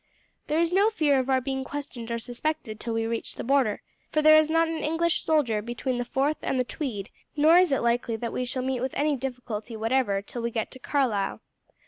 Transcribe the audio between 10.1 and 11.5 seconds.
till we get to Carlisle.